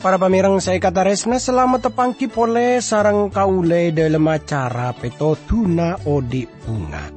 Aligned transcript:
Para 0.00 0.16
pamirang 0.16 0.64
saya 0.64 0.80
kata 0.80 1.04
resna 1.04 1.36
selamat 1.36 1.92
tepangki 1.92 2.32
pole 2.32 2.80
sarang 2.80 3.28
kaule 3.28 3.92
dalam 3.92 4.24
acara 4.32 4.96
peto 4.96 5.36
tuna 5.44 5.92
odi 6.08 6.48
bunga. 6.48 7.12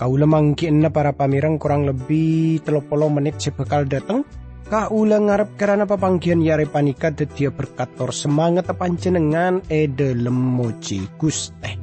Kaula 0.00 0.24
mangkin 0.24 0.80
para 0.88 1.12
pamirang 1.12 1.60
kurang 1.60 1.84
lebih 1.84 2.64
telopolo 2.64 3.12
menit 3.12 3.36
sebekal 3.36 3.84
datang. 3.84 4.24
Kaula 4.64 5.20
ngarep 5.20 5.60
karena 5.60 5.84
papangkian 5.84 6.40
yare 6.40 6.64
panika 6.64 7.12
detia 7.12 7.52
berkator 7.52 8.16
semangat 8.16 8.72
panjenengan 8.80 9.60
e 9.68 9.92
dalam 9.92 10.32
moji 10.32 11.04
guste. 11.20 11.76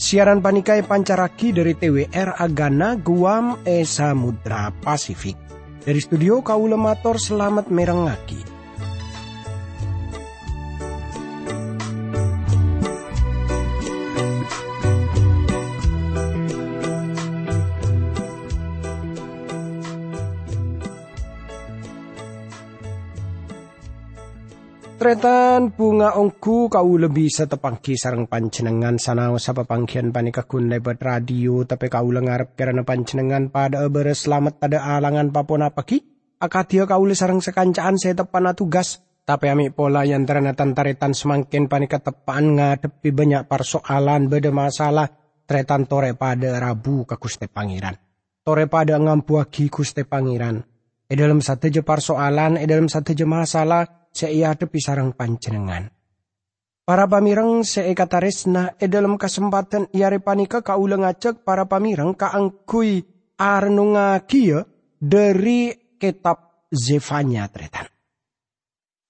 Siaran 0.00 0.40
panikai 0.40 0.80
pancaraki 0.80 1.52
dari 1.52 1.76
TWR 1.76 2.40
Agana 2.40 2.96
Guam 2.96 3.60
e 3.68 3.84
Samudra 3.84 4.72
Pasifik. 4.72 5.36
Dari 5.84 6.00
studio 6.00 6.40
Kaula 6.40 6.80
Mator 6.80 7.20
selamat 7.20 7.68
merengaki. 7.68 8.53
Tretan 25.04 25.76
bunga 25.76 26.16
ongku 26.16 26.72
kau 26.72 26.96
lebih 26.96 27.28
setepangki 27.28 27.92
sarang 27.92 28.24
pancenengan 28.24 28.96
sanau 28.96 29.36
sapa 29.36 29.68
pangkian 29.68 30.16
panika 30.16 30.48
kun 30.48 30.72
lebat 30.72 30.96
radio 31.04 31.60
tapi 31.68 31.92
kau 31.92 32.08
lengarap 32.08 32.56
karena 32.56 32.88
pancenengan 32.88 33.52
pada 33.52 33.84
beres 33.92 34.24
selamat 34.24 34.56
pada 34.56 34.80
alangan 34.96 35.28
papona 35.28 35.68
paki 35.76 36.00
akatia 36.40 36.88
kau 36.88 37.04
sarang 37.12 37.44
sekancaan 37.44 38.00
saya 38.00 38.24
tepana 38.24 38.56
tugas 38.56 39.04
tapi 39.28 39.52
ami 39.52 39.68
pola 39.68 40.08
yang 40.08 40.24
terenatan 40.24 40.72
taretan 40.72 41.12
semakin 41.12 41.68
panika 41.68 42.00
tepan 42.00 42.56
ngadepi 42.56 43.12
banyak 43.12 43.44
persoalan 43.44 44.32
beda 44.32 44.56
masalah. 44.56 45.12
Tretan 45.44 45.84
tore 45.84 46.16
pada 46.16 46.56
rabu 46.56 47.04
ke 47.04 47.20
kuste 47.20 47.52
pangeran. 47.52 47.92
Tore 48.40 48.72
pada 48.72 48.96
ngampuaki 48.96 49.68
kuste 49.68 50.08
pangeran. 50.08 50.64
E 51.04 51.12
dalam 51.12 51.44
satu 51.44 51.68
je 51.68 51.84
persoalan 51.84 52.56
e 52.56 52.64
dalam 52.64 52.88
satu 52.88 53.12
je 53.12 53.28
masalah 53.28 54.03
tepi 54.14 54.78
sarang 54.78 55.12
pancenengan. 55.18 55.90
Para 56.84 57.08
pamirang 57.08 57.64
seekataresna 57.64 58.78
e 58.78 58.86
dalam 58.86 59.18
kesempatan 59.18 59.90
iare 59.90 60.20
panika 60.20 60.60
kaula 60.60 61.16
para 61.42 61.64
pamirang 61.64 62.12
kaangkui 62.14 63.02
arnunga 63.40 64.20
kia 64.28 64.62
dari 65.00 65.72
kitab 65.98 66.68
Zefanya 66.68 67.48
tretan. 67.48 67.88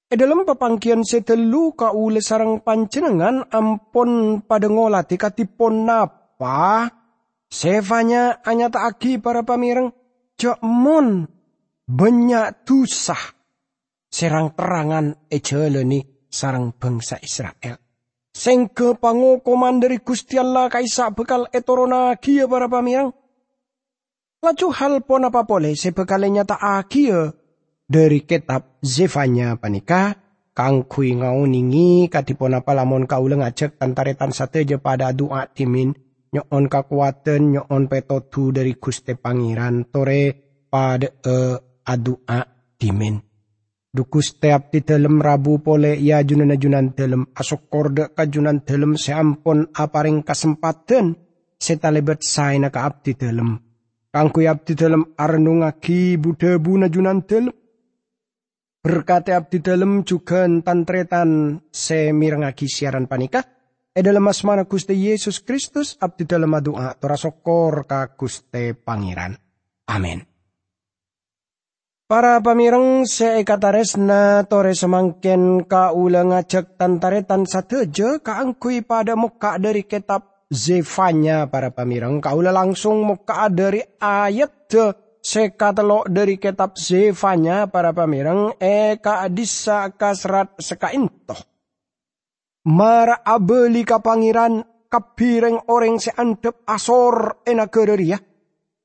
E 0.09 0.15
dalam 0.15 0.47
papangkian 0.47 1.03
setelu 1.03 1.75
kaula 1.75 2.23
sarang 2.23 2.63
pancenengan 2.63 3.51
ampon 3.51 4.41
pada 4.47 4.71
ngolati 4.71 5.19
katipon 5.19 5.85
napa 5.85 6.89
Zefanya 7.51 8.39
hanya 8.47 8.71
aki 8.71 9.19
para 9.19 9.43
pamirang 9.43 9.91
mon 10.63 11.27
banyak 11.87 12.67
tusah 12.67 13.44
serang 14.15 14.55
terangan 14.55 15.27
ejeleni 15.27 16.31
sarang 16.31 16.71
bangsa 16.79 17.19
Israel. 17.19 17.83
Seng 18.31 18.71
kepangokoman 18.71 19.83
dari 19.83 19.99
Gusti 19.99 20.39
Allah 20.39 20.71
kaisa 20.71 21.11
bekal 21.11 21.51
etorona 21.51 22.15
kia 22.19 22.47
para 22.47 22.71
pamirang. 22.71 23.11
Laju 24.43 24.69
hal 24.71 24.95
pon 25.03 25.27
apa 25.27 25.43
boleh 25.43 25.75
sebekalnya 25.75 26.47
tak 26.47 26.63
akia 26.63 27.35
dari 27.87 28.23
kitab 28.23 28.79
Zefanya 28.85 29.57
panika 29.59 30.21
kang 30.55 30.87
kui 30.87 31.17
ngauningi 31.17 32.07
katipon 32.13 32.55
apa 32.55 32.77
lamun 32.77 33.09
kau 33.09 33.25
ngajak 33.27 33.81
tantaretan 33.81 34.31
sateja 34.31 34.79
pada 34.79 35.11
doa 35.17 35.49
timin 35.49 35.97
nyon 36.35 36.67
kakuatan 36.69 37.57
nyon 37.57 37.87
petotu 37.87 38.53
dari 38.53 38.77
Gusti 38.77 39.17
Pangeran 39.17 39.89
tore 39.89 40.35
pada 40.69 41.09
uh, 41.25 41.57
adua 41.87 42.43
timin. 42.77 43.34
Dukus 43.95 44.43
teap 44.43 44.75
di 44.75 44.83
dalam 44.83 45.23
rabu 45.23 45.63
pole 45.63 45.95
ia 45.95 46.19
junan 46.27 46.51
junan 46.59 46.91
dalam 46.99 47.31
asok 47.31 47.63
korda 47.71 48.11
kajunan 48.11 48.67
dalam 48.67 48.99
seampun 48.99 49.71
aparing 49.71 50.27
kesempatan 50.27 51.15
setalebet 51.55 52.27
say 52.27 52.59
na 52.59 52.75
kaap 52.75 53.07
di 53.07 53.15
dalam. 53.15 53.55
Kangku 54.11 54.43
abdi 54.43 54.75
dalam 54.75 55.15
arnungaki 55.15 56.19
budebu 56.19 56.75
na 56.75 56.91
junan 56.91 57.23
dalam. 57.23 57.55
Berkati 58.83 59.31
abdi 59.31 59.63
dalam 59.63 60.03
juga 60.03 60.43
tantretan 60.45 61.63
semirngaki 61.71 62.67
siaran 62.67 63.07
panika. 63.07 63.47
E 63.95 64.03
dalam 64.03 64.27
asmana 64.27 64.67
Gusti 64.67 64.99
Yesus 64.99 65.39
Kristus 65.47 65.95
abdi 66.03 66.27
dalam 66.27 66.51
doa 66.59 66.99
torasokor 66.99 67.87
ka 67.87 68.11
Gusti 68.19 68.75
Pangeran. 68.75 69.39
Amin. 69.87 70.34
Para 72.05 72.37
pamireng 72.45 73.09
seekataresna 73.09 74.45
tore 74.45 74.77
semangken 74.77 75.65
ulang 75.97 76.37
ngajak 76.37 76.77
tantaretan 76.77 77.49
sateja 77.49 78.21
kaangkui 78.21 78.85
pada 78.85 79.17
muka 79.17 79.57
dari 79.57 79.89
kitab 79.89 80.45
Zefanya. 80.53 81.49
Para 81.49 81.73
pamireng 81.73 82.21
kaula 82.21 82.53
langsung 82.53 83.09
muka 83.09 83.49
dari 83.49 83.81
ayat 83.97 84.69
sekatelo 85.25 86.05
dari 86.05 86.37
kitab 86.37 86.77
Zefanya. 86.77 87.73
Para 87.73 87.97
pamireng 87.97 88.61
eka 88.61 89.25
adisa 89.25 89.89
kasrat 89.97 90.61
sekaintoh. 90.61 91.41
Mara 92.69 93.25
abeli 93.25 93.81
kapangiran 93.81 94.61
kapireng 94.93 95.73
orang 95.73 95.97
seantep 95.97 96.69
asor 96.69 97.41
enak 97.49 97.73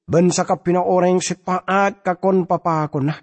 Ben 0.09 0.34
sakapina 0.34 0.81
orang 0.81 1.22
setaat 1.22 2.02
kakon 2.02 2.50
papakon 2.50 3.14
nah. 3.14 3.20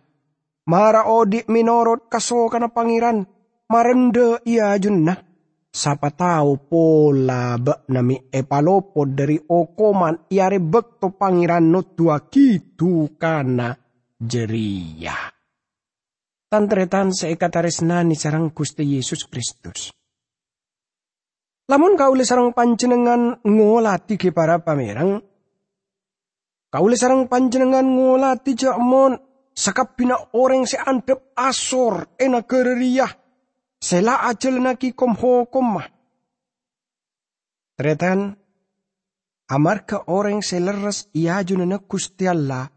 Mara 0.70 1.10
odi 1.10 1.42
minorot 1.50 2.06
kaso 2.06 2.46
kana 2.46 2.70
pangiran. 2.70 3.26
Marende 3.66 4.38
iya 4.46 4.78
jun 4.78 5.02
nah. 5.02 5.18
Sapa 5.66 6.14
tahu 6.14 6.70
pola 6.70 7.58
ba 7.58 7.84
nami 7.90 8.30
epalopod 8.30 9.18
dari 9.18 9.36
okoman 9.36 10.30
iare 10.30 10.62
bekto 10.62 11.12
pangiran 11.18 11.68
no 11.68 11.82
tua 11.90 12.22
kitu 12.30 13.18
kana 13.18 13.74
jeria. 14.16 15.12
Tantretan 16.46 17.10
seikataris 17.10 17.82
nani 17.82 18.14
sarang 18.14 18.54
Gusti 18.54 18.86
Yesus 18.86 19.26
Kristus. 19.26 19.90
Lamun 21.66 21.98
kau 21.98 22.14
sarang 22.22 22.54
panjenengan 22.54 23.42
ngolati 23.42 24.14
ke 24.14 24.30
para 24.30 24.62
pamerang, 24.62 25.18
Kaule 26.66 26.98
sarang 26.98 27.30
panjenengan 27.30 27.86
ngolati 27.86 28.52
mon 28.82 29.14
sakapina 29.56 30.36
orang 30.36 30.66
se 30.66 30.76
antep 30.76 31.32
asor 31.38 32.18
ena 32.18 32.42
kereriah. 32.42 33.10
Sela 33.76 34.26
ajel 34.26 34.58
naki 34.58 34.96
kom 34.96 35.14
mah. 35.14 35.86
Tretan, 37.76 38.32
amarka 39.52 40.08
orang 40.08 40.40
seleres 40.40 41.12
ia 41.12 41.44
junana 41.44 41.76
kusti 41.78 42.24
Allah, 42.24 42.72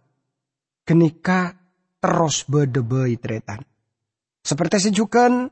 kenika 0.84 1.56
terus 2.04 2.44
berdebay 2.44 3.16
tretan. 3.16 3.64
Seperti 4.44 4.92
sejukan, 4.92 5.48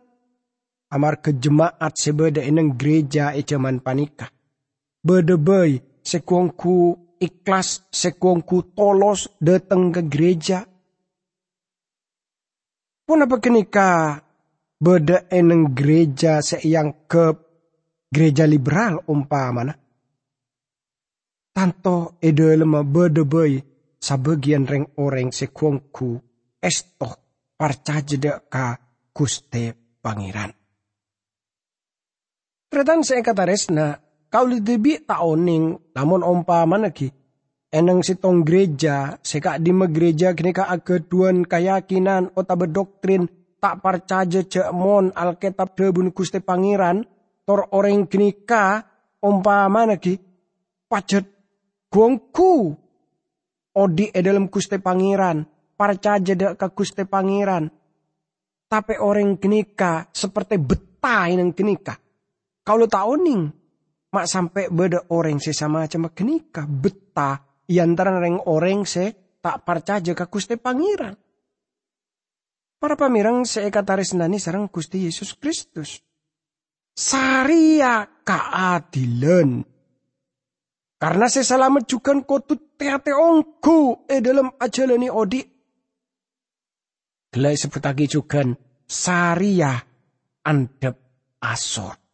amar 0.92 1.24
ke 1.24 1.32
jemaat 1.40 1.96
sebeda 1.96 2.44
eneng 2.44 2.76
gereja 2.76 3.32
e 3.32 3.42
zaman 3.48 3.80
panika. 3.80 4.28
Berdebay 5.00 5.80
sekuangku 6.04 7.07
ikhlas 7.20 7.90
sekongku 7.92 8.74
tolos 8.78 9.30
datang 9.42 9.94
ke 9.94 10.02
gereja. 10.06 10.66
Pun 13.08 13.24
apa 13.24 13.38
kenika 13.40 14.20
beda 14.78 15.32
eneng 15.32 15.74
gereja 15.74 16.44
seyang 16.44 17.08
ke 17.10 17.34
gereja 18.12 18.46
liberal 18.46 19.02
umpamana. 19.08 19.74
Tanto 21.56 22.22
ede 22.22 22.54
lemah 22.54 22.86
beda 22.86 23.26
boy 23.26 23.58
sabagian 23.98 24.70
reng 24.70 24.94
orang 25.02 25.34
sekongku 25.34 26.22
estoh 26.62 27.14
parca 27.58 27.98
jeda 28.06 28.46
ka 28.46 28.78
kuste 29.10 29.98
pangeran. 30.04 30.54
Tretan 32.68 33.02
saya 33.02 33.24
kata 33.24 33.44
resna 33.48 34.07
kau 34.38 34.46
debi 34.46 35.02
taoning 35.02 35.74
namun 35.98 36.22
ompa 36.22 36.62
managi 36.70 37.10
eneng 37.74 38.06
sitong 38.06 38.46
gereja 38.46 39.18
seka 39.26 39.58
di 39.58 39.74
gereja 39.74 40.38
kini 40.38 40.54
ka 40.54 40.70
ageduan 40.70 41.42
keyakinan 41.42 42.30
ota 42.38 42.54
berdoktrin 42.54 43.26
tak 43.58 43.82
percaya 43.82 44.46
cek 44.46 44.70
mon 44.70 45.10
alkitab 45.10 45.74
debun 45.74 46.14
kuste 46.14 46.38
pangeran 46.46 47.02
tor 47.50 47.66
orang 47.74 48.06
kini 48.06 48.46
ka 48.46 48.86
ompa 49.26 49.66
managi 49.74 50.22
pacet 50.86 51.26
gongku. 51.90 52.78
Odi 53.78 54.10
e 54.10 54.20
dalam 54.26 54.50
kuste 54.50 54.82
pangeran 54.82 55.46
percaya 55.78 56.34
dek 56.34 56.58
ka 56.58 56.74
kuste 56.74 57.06
pangeran. 57.06 57.70
Tapi 58.68 58.94
orang 59.00 59.38
kenika 59.38 60.10
seperti 60.12 60.60
betah 60.60 61.30
yang 61.30 61.56
kenika. 61.56 61.96
Kalau 62.68 62.84
tak 62.90 63.08
oning, 63.08 63.48
mak 64.14 64.26
sampai 64.28 64.72
beda 64.72 65.12
orang 65.12 65.40
sesama 65.42 65.86
macam 65.86 66.12
kenika 66.12 66.64
betah. 66.68 67.44
Iantara 67.68 68.16
orang 68.16 68.40
orang 68.48 68.88
se 68.88 69.36
tak 69.44 69.68
percaya 69.68 70.16
ke 70.16 70.26
Gusti 70.32 70.56
Pangeran. 70.56 71.12
Para 72.80 72.96
pamirang 72.96 73.44
seekataris 73.44 74.16
nani 74.16 74.40
sarang 74.40 74.72
Gusti 74.72 75.04
Yesus 75.04 75.36
Kristus. 75.36 76.00
Saria 76.96 78.08
keadilan. 78.24 79.68
Karena 80.98 81.26
saya 81.28 81.46
selamat 81.46 81.84
juga 81.86 82.16
kotut 82.24 82.80
teate 82.80 83.14
ongku 83.14 84.10
e 84.10 84.18
dalam 84.18 84.50
ajalani 84.58 85.12
odi 85.12 85.42
Gelai 87.28 87.60
sebut 87.60 87.84
lagi 87.84 88.08
juga 88.08 88.42
Saria 88.88 89.76
andep 90.48 90.96
asor. 91.44 92.07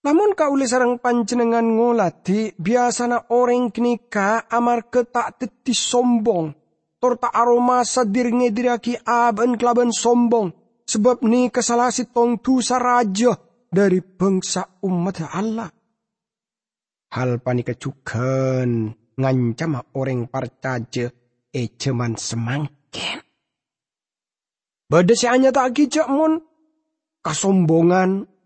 Namun 0.00 0.32
kauli 0.32 0.64
sarang 0.64 0.96
panjenengan 0.96 1.76
ngoladi 1.76 2.56
biasana 2.56 3.28
orang 3.36 3.68
kenika 3.68 4.48
amar 4.48 4.88
ketak 4.88 5.36
teti 5.36 5.76
sombong. 5.76 6.56
Torta 7.00 7.28
aroma 7.32 7.84
sadir 7.84 8.32
ngediraki 8.32 8.96
aben 9.04 9.60
kelaban 9.60 9.92
sombong. 9.92 10.56
Sebab 10.88 11.22
ni 11.22 11.52
kesalasi 11.52 12.10
tong 12.10 12.40
tusa 12.40 12.80
raja 12.80 13.36
dari 13.68 14.00
bangsa 14.00 14.80
umat 14.82 15.22
Allah. 15.30 15.70
Hal 17.14 17.38
panika 17.44 17.76
juga 17.76 18.64
ngancam 19.20 19.72
orang 19.94 20.26
parcaje 20.32 21.12
ejeman 21.52 22.16
semang 22.16 22.66
ken. 22.88 23.20
Bada 24.90 25.14
si 25.14 25.28
anya 25.28 25.54
tak 25.54 25.76
kijak 25.76 26.08
mon. 26.08 26.40
Kasombongan. 27.20 28.39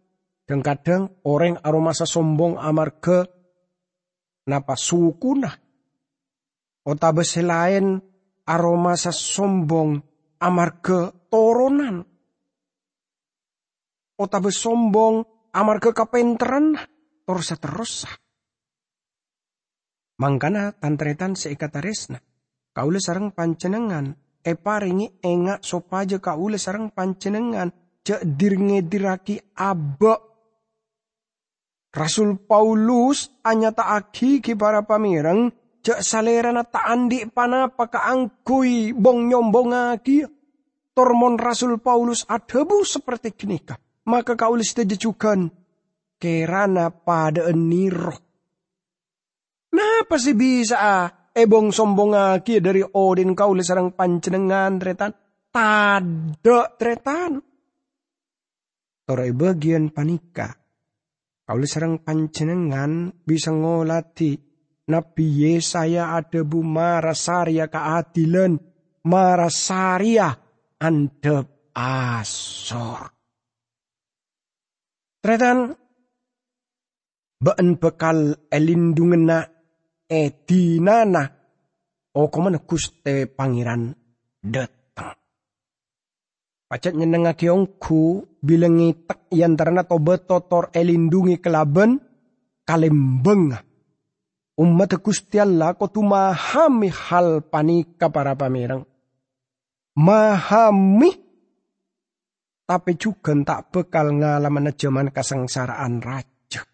Dan 0.45 0.61
kadang 0.61 1.25
orang 1.25 1.57
aromasa 1.65 2.05
sombong 2.05 2.61
amarga 2.61 3.25
napa 4.45 4.77
sukuna. 4.77 5.49
Otabe 6.85 7.25
lain 7.25 7.97
aromasa 8.45 9.09
sombong 9.09 10.05
amarga 10.37 11.09
toronan. 11.33 12.05
Otabe 14.21 14.53
sombong 14.53 15.25
amarga 15.57 15.97
kapenteran 15.97 16.77
terus 17.25 17.49
terus. 17.57 17.93
Mangkana 20.21 20.77
tantretan 20.77 21.35
seikataresna. 21.35 22.21
Kaula 22.75 23.01
sarang 23.01 23.33
pancenengan 23.33 24.13
e 24.45 24.53
paringi 24.61 25.25
engak 25.25 25.65
sopaja 25.65 26.21
kaula 26.21 26.61
sarang 26.61 26.93
pancenengan 26.93 27.73
cek 28.05 28.23
dirnge 28.37 28.85
diraki 28.85 29.41
abak 29.57 30.34
Rasul 31.95 32.43
Paulus 32.43 33.31
anyata 33.47 33.95
aki 33.95 34.43
ki 34.43 34.59
para 34.59 34.83
pamirang 34.83 35.55
cek 35.79 36.03
salerana 36.03 36.67
ta 36.67 36.91
andi 36.91 37.23
panapa 37.31 37.87
angkui 37.87 38.91
bong 38.91 39.31
nyombong 39.31 39.71
aki 39.95 40.27
tormon 40.91 41.39
Rasul 41.39 41.79
Paulus 41.79 42.27
adebu 42.27 42.83
seperti 42.83 43.31
kenika 43.39 43.79
maka 44.11 44.35
kaulis 44.35 44.75
tejecukan 44.77 45.49
kerana 46.21 46.89
pada 46.89 47.51
eniro. 47.51 48.17
Napa 49.75 50.17
sih 50.17 50.37
bisa 50.39 50.77
ah? 50.79 51.07
ebong 51.35 51.75
sombong 51.75 52.15
aki 52.15 52.63
dari 52.63 52.81
Odin 52.81 53.35
kau 53.35 53.53
sarang 53.59 53.93
pancenengan 53.93 54.79
tretan. 54.79 55.13
Tada 55.51 56.61
tretan. 56.79 57.43
Torai 59.05 59.31
bagian 59.35 59.91
panika. 59.91 60.64
Kau 61.45 61.61
sarang 61.69 62.01
pancenengan 62.01 63.13
bisa 63.21 63.53
ngolati. 63.53 64.33
Nabi 64.85 65.25
Yesaya 65.45 66.17
ada 66.17 66.41
bu 66.45 66.65
marasaria 66.65 67.69
keadilan. 67.69 68.57
Marasaria 69.05 70.33
andep 70.81 71.73
asor. 71.77 73.13
Tretan, 75.21 75.73
Baan 77.45 77.77
bekal 77.77 78.49
elindungan 78.49 79.29
edinana 80.09 81.29
o 82.17 82.33
komana 82.33 82.65
kuste 82.65 83.29
pangeran 83.29 83.93
datang. 84.41 84.84
Pacet 86.75 86.91
nyenengake 86.99 87.47
ongku 87.55 88.35
bilengi 88.43 89.07
tak 89.07 89.31
yantarana 89.31 89.87
tobe 89.87 90.19
totor 90.27 90.75
elindungi 90.75 91.39
kelaben 91.39 92.03
kalembeng. 92.67 93.55
Umat 94.59 94.99
Gusti 94.99 95.39
Allah 95.39 95.79
tu 95.79 96.03
mahami 96.03 96.91
hal 96.91 97.47
panika 97.47 98.11
para 98.11 98.35
pamirang. 98.35 98.83
Mahami 99.95 101.15
tapi 102.67 102.99
juga 102.99 103.31
tak 103.47 103.71
bekal 103.71 104.11
ngalaman 104.11 104.75
zaman 104.75 105.15
kesengsaraan 105.15 106.03
raja. 106.03 106.67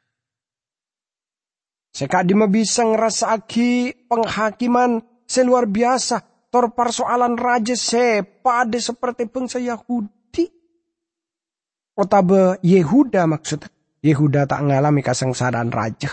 Sekadi 1.93 2.33
bisa 2.49 2.89
ngerasaki 2.89 4.09
penghakiman 4.09 5.05
seluar 5.29 5.69
biasa. 5.69 6.30
Tor 6.51 6.75
persoalan 6.75 7.39
raja 7.39 7.79
sepade 7.79 8.83
seperti 8.83 9.31
bangsa 9.31 9.63
Yahudi. 9.63 10.51
Otabe 11.95 12.59
Yehuda 12.67 13.31
maksud. 13.31 13.71
Yehuda 14.03 14.51
tak 14.51 14.67
ngalami 14.67 15.07
kesengsaraan 15.07 15.71
raja. 15.71 16.11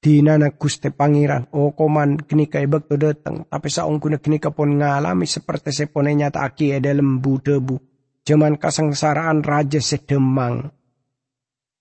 Dina 0.00 0.40
na 0.40 0.56
guste 0.56 0.88
pangeran. 0.88 1.52
O 1.52 1.76
koman 1.76 2.16
kini 2.24 2.48
kay 2.48 2.64
bakto 2.64 2.96
datang. 2.96 3.44
Tapi 3.44 3.68
saong 3.68 4.00
kuna 4.00 4.16
kini 4.16 4.40
pun 4.40 4.80
ngalami 4.80 5.28
seperti 5.28 5.68
seponenya 5.72 6.32
tak 6.32 6.56
aki 6.56 6.80
ada 6.80 6.96
lembu 6.96 7.36
debu. 7.44 7.76
Jaman 8.24 8.56
kesengsaraan 8.56 9.44
raja 9.44 9.84
sedemang 9.84 10.72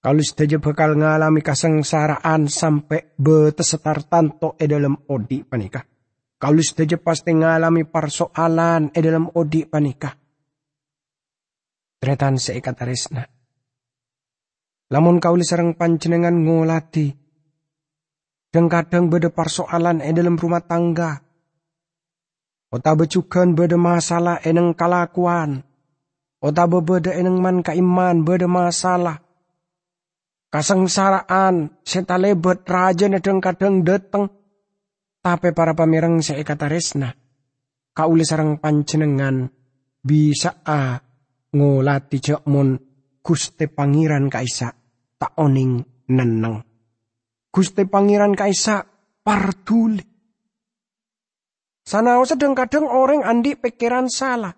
kalau 0.03 0.19
saja 0.19 0.59
bakal 0.59 0.99
ngalami 0.99 1.39
kesengsaraan 1.39 2.51
sampai 2.51 3.15
betesetar 3.15 4.03
tanto 4.03 4.59
e 4.59 4.67
dalam 4.67 4.99
odi 5.07 5.47
panika. 5.47 5.92
Kalau 6.43 6.59
saja 6.59 6.99
pasti 6.99 7.31
ngalami 7.31 7.87
persoalan 7.87 8.91
e 8.91 8.99
dalam 8.99 9.31
odi 9.31 9.63
panika. 9.63 10.11
Tretan 12.03 12.35
seikat 12.35 12.75
resna. 12.83 13.23
Lamun 14.91 15.23
kau 15.23 15.39
serang 15.39 15.79
panjenengan 15.79 16.35
ngolati. 16.35 17.15
Dan 18.51 18.67
kadang 18.67 19.07
beda 19.07 19.31
persoalan 19.31 20.03
e 20.03 20.11
dalam 20.11 20.35
rumah 20.35 20.59
tangga. 20.59 21.15
Ota 22.75 22.91
becukan 22.91 23.55
beda 23.55 23.79
masalah 23.79 24.43
eneng 24.43 24.75
kalakuan. 24.75 25.63
Ota 26.43 26.67
beda 26.67 27.15
eneng 27.15 27.39
man 27.39 27.63
kaiman 27.63 28.27
beda 28.27 28.51
masalah 28.51 29.23
kasengsaraan, 30.53 31.81
setalebet 31.81 32.61
raja 32.69 33.09
nedeng 33.09 33.41
kadang 33.41 33.81
dateng. 33.81 34.42
Tapi 35.23 35.55
para 35.55 35.71
pamirang 35.71 36.19
kata 36.19 36.67
resna, 36.67 37.07
kauli 37.95 38.27
sarang 38.27 38.59
pancenengan 38.59 39.47
bisa 40.03 40.59
a 40.67 40.99
ngolati 41.55 42.19
mon 42.51 42.75
Guste 43.23 43.71
Pangeran 43.71 44.27
Kaisa 44.27 44.67
tak 45.15 45.31
oning 45.39 45.79
neneng. 46.11 46.59
Guste 47.47 47.87
Pangeran 47.87 48.35
Kaisa 48.35 48.83
partuli. 49.23 50.03
Sanau 51.87 52.27
sedang 52.27 52.51
kadang 52.51 52.91
orang 52.91 53.23
andi 53.23 53.55
pikiran 53.55 54.11
salah. 54.11 54.51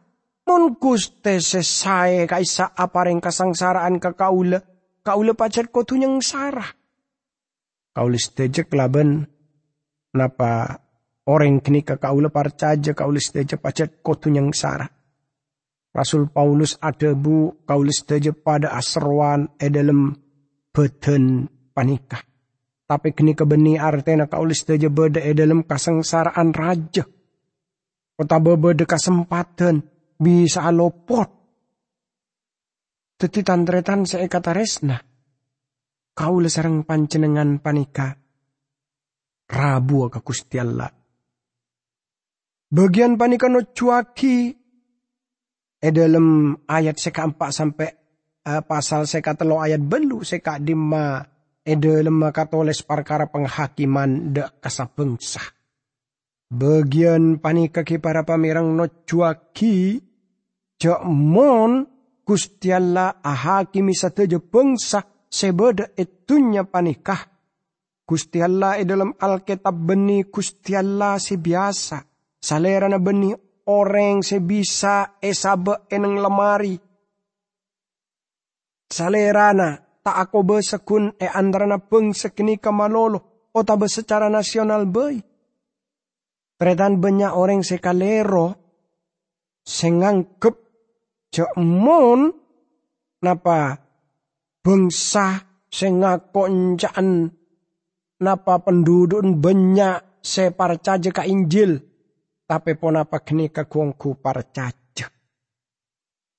Mon 0.50 0.74
Guste 0.82 1.46
sesae 1.46 2.26
Kaisa 2.26 2.74
apareng 2.74 3.22
kasengsaraan 3.22 4.02
ke 4.02 4.18
kaula 4.18 4.58
kaula 5.06 5.38
pacat 5.38 5.70
ko 5.70 5.86
tunyang 5.86 6.18
sarah. 6.26 6.74
Kaulis 7.94 8.34
tejek 8.34 8.74
laban 8.74 9.30
napa 10.16 10.82
orang 11.28 11.60
kini 11.60 11.84
ka 11.84 12.00
kaula 12.00 12.32
parcaja 12.32 12.96
kaulis 12.96 13.30
tejek 13.30 13.60
pacat 13.60 14.00
ko 14.00 14.16
tunyang 14.16 14.56
sarah. 14.56 14.88
Rasul 15.96 16.28
Paulus 16.28 16.76
ada 16.80 17.16
bu 17.16 17.64
kaulis 17.64 18.04
tejek 18.04 18.44
pada 18.44 18.76
asroan 18.76 19.56
edalem 19.60 20.12
beten 20.72 21.48
panikah. 21.72 22.20
Tapi 22.86 23.16
kini 23.16 23.36
kebeni 23.36 23.80
artena 23.80 24.28
kaulis 24.28 24.64
tejek 24.64 24.92
beda 24.92 25.20
edalem 25.20 25.64
kasengsaraan 25.68 26.52
raja. 26.52 27.04
Kota 28.16 28.38
bebede 28.40 28.88
kesempatan 28.88 29.84
bisa 30.16 30.72
lopot 30.72 31.36
Teti 33.16 33.48
tantretan 33.48 34.04
saya 34.04 34.28
kata 34.28 34.52
resna. 34.52 35.00
Kau 36.12 36.44
sarang 36.52 36.84
pancenengan 36.84 37.64
panika. 37.64 38.25
Rabu 39.46 40.10
ke 40.10 40.20
Gusti 40.26 40.58
Allah. 40.58 40.90
Bagian 42.66 43.16
panika 43.16 43.46
no 43.46 43.62
cuaki 43.62 44.66
E 45.86 45.94
dalam 45.94 46.58
ayat 46.66 46.98
seka 46.98 47.30
empat 47.30 47.50
sampai 47.54 47.90
uh, 48.50 48.66
pasal 48.66 49.06
seka 49.06 49.38
telo 49.38 49.62
ayat 49.62 49.78
belu 49.78 50.26
seka 50.26 50.58
dima 50.58 51.22
e 51.62 51.78
dalam 51.78 52.26
katoles 52.34 52.82
perkara 52.82 53.30
penghakiman 53.30 54.34
de 54.34 54.42
kasabengsa. 54.58 55.46
Bagian 56.50 57.38
panika 57.38 57.86
ki 57.86 58.02
para 58.02 58.26
pamirang 58.26 58.74
no 58.74 58.90
cuaki 59.06 60.02
cak 60.82 61.06
mon 61.06 61.86
kustiala 62.26 63.22
ahakimi 63.22 63.94
sateja 63.94 64.42
bangsa 64.42 65.06
sebeda 65.30 65.94
etunya 65.94 66.66
panikah. 66.66 67.35
Gusti 68.06 68.38
Allah 68.38 68.78
e 68.78 68.86
dalam 68.86 69.18
Alkitab 69.18 69.74
beni 69.74 70.30
Gusti 70.30 70.78
Allah 70.78 71.18
si 71.18 71.42
biasa. 71.42 72.06
Salera 72.38 72.86
na 72.86 73.02
beni 73.02 73.34
orang 73.66 74.22
sebisa 74.22 75.18
esabe 75.18 75.90
eneng 75.90 76.22
lemari. 76.22 76.78
Salerana 78.86 79.82
tak 80.06 80.30
ako 80.30 80.46
besekun 80.46 81.18
e 81.18 81.26
andrana 81.26 81.82
peng 81.82 82.14
sekini 82.14 82.62
kamalolo 82.62 83.50
o 83.50 83.60
tabe 83.66 83.90
secara 83.90 84.30
nasional 84.30 84.86
bay. 84.86 85.18
Tretan 86.56 87.02
banyak 87.02 87.34
orang 87.34 87.66
sekalero 87.66 88.54
sengangkep 89.66 90.56
mon 91.58 92.32
napa 93.26 93.82
bangsa 94.62 95.42
sengakonjaan 95.68 97.34
napa 98.22 98.62
penduduk 98.64 99.24
banyak 99.36 100.24
separcaja 100.24 101.12
ka 101.12 101.24
Injil 101.28 101.82
tapi 102.46 102.78
pon 102.78 103.02
apa 103.02 103.22
kini 103.26 103.50
kagungku 103.50 104.22
parcaja. 104.22 105.10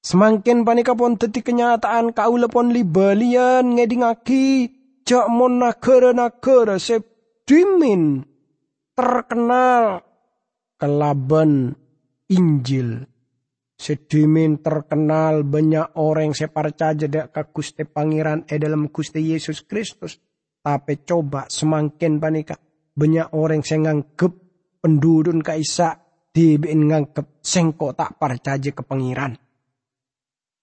Semakin 0.06 0.62
panika 0.62 0.95
pon 0.95 1.18
teti 1.18 1.42
kenyataan 1.42 2.14
kau 2.14 2.38
lepon 2.38 2.71
libalian 2.71 3.75
ngedingaki 3.75 4.71
jak 5.02 5.26
mon 5.26 5.59
nakara 5.59 6.14
nakara 6.14 6.78
se 6.78 7.02
dimin 7.42 8.23
terkenal 8.95 10.06
kelaban 10.78 11.75
Injil. 12.30 13.06
Sedimin 13.76 14.64
terkenal 14.64 15.45
banyak 15.45 16.00
orang 16.00 16.33
separcaja 16.33 17.12
dek 17.12 17.28
ke 17.28 17.42
Gusti 17.52 17.85
Pangeran 17.85 18.49
e 18.49 18.56
dalam 18.56 18.88
Gusti 18.88 19.21
Yesus 19.21 19.68
Kristus. 19.68 20.16
Tapi 20.66 21.06
coba 21.06 21.46
semakin 21.46 22.18
panika 22.18 22.58
banyak 22.90 23.30
orang 23.38 23.62
yang 23.62 23.87
nganggep 23.87 24.32
penduduk 24.82 25.38
kaisa 25.46 25.94
dibiin 26.35 26.90
nganggep 26.90 27.38
sengko 27.38 27.94
tak 27.94 28.18
percaya 28.18 28.75
ke 28.75 28.82
pangeran. 28.82 29.38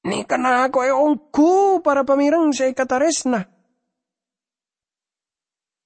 Ini 0.04 0.28
kena 0.28 0.68
aku 0.68 0.84
ongku 0.84 1.80
para 1.80 2.04
pamirang 2.04 2.52
saya 2.52 2.76
kata 2.76 3.00
resna. 3.00 3.48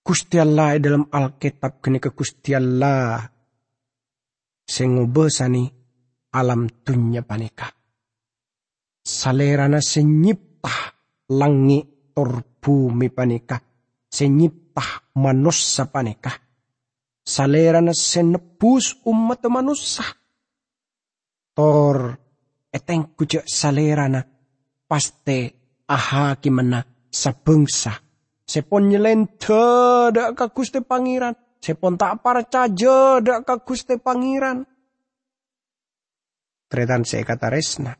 Gusti 0.01 0.41
Allah 0.41 0.81
dalam 0.81 1.05
Alkitab 1.05 1.77
kini 1.77 2.01
ke 2.01 2.09
Gusti 2.09 2.57
Allah. 2.57 3.21
Sengubesani 4.65 5.69
alam 6.33 6.65
dunia 6.81 7.21
panika. 7.21 7.69
Salerana 9.05 9.77
senyiptah 9.77 10.79
langi 11.37 12.11
torbumi 12.15 13.13
panika. 13.13 13.66
Senyiptah 14.07 15.13
manusia 15.15 15.85
panika 15.87 16.47
salera 17.27 17.83
na 17.83 17.91
senepus 17.91 19.03
umat 19.03 19.43
manusia. 19.51 20.07
Tor 21.51 22.15
eteng 22.71 23.11
kuja 23.19 23.43
salera 23.43 24.07
na 24.07 24.23
paste 24.87 25.39
aha 25.91 26.39
kimana 26.39 26.79
sa 27.11 27.35
bangsa. 27.35 27.99
Sepon 28.47 28.87
nyelenta 28.87 30.07
da 30.15 30.31
ka 30.31 30.47
Gusti 30.55 30.79
Pangeran. 30.79 31.35
Sepon 31.59 31.99
tak 31.99 32.23
parcaja 32.23 33.19
da 33.19 33.43
ka 33.43 33.59
Gusti 33.59 33.99
Pangeran. 33.99 34.63
Tretan 36.71 37.03
saya 37.03 37.27
kata 37.27 37.51
resna. 37.51 37.91